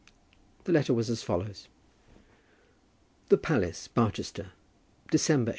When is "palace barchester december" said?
3.37-5.49